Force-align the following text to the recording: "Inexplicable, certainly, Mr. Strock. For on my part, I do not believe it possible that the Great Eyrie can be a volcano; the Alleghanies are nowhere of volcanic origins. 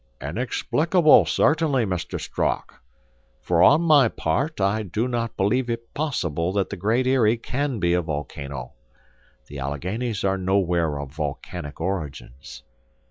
"Inexplicable, 0.19 1.27
certainly, 1.27 1.85
Mr. 1.85 2.19
Strock. 2.19 2.81
For 3.39 3.61
on 3.61 3.81
my 3.83 4.09
part, 4.09 4.59
I 4.59 4.81
do 4.81 5.07
not 5.07 5.37
believe 5.37 5.69
it 5.69 5.93
possible 5.93 6.51
that 6.53 6.71
the 6.71 6.75
Great 6.75 7.05
Eyrie 7.05 7.37
can 7.37 7.79
be 7.79 7.93
a 7.93 8.01
volcano; 8.01 8.73
the 9.45 9.59
Alleghanies 9.59 10.23
are 10.23 10.39
nowhere 10.39 10.97
of 10.97 11.11
volcanic 11.11 11.79
origins. 11.79 12.63